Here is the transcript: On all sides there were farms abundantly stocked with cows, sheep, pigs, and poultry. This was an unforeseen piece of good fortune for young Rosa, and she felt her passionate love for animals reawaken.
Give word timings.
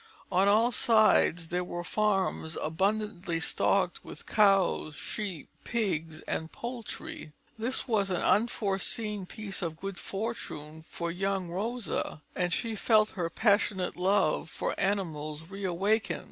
On 0.31 0.47
all 0.47 0.71
sides 0.71 1.49
there 1.49 1.63
were 1.63 1.83
farms 1.83 2.57
abundantly 2.59 3.39
stocked 3.39 4.03
with 4.03 4.25
cows, 4.25 4.95
sheep, 4.95 5.47
pigs, 5.63 6.21
and 6.23 6.51
poultry. 6.51 7.33
This 7.59 7.87
was 7.87 8.09
an 8.09 8.23
unforeseen 8.23 9.27
piece 9.27 9.61
of 9.61 9.79
good 9.79 9.99
fortune 9.99 10.81
for 10.81 11.11
young 11.11 11.49
Rosa, 11.49 12.23
and 12.35 12.51
she 12.51 12.73
felt 12.75 13.11
her 13.11 13.29
passionate 13.29 13.95
love 13.95 14.49
for 14.49 14.73
animals 14.79 15.43
reawaken. 15.51 16.19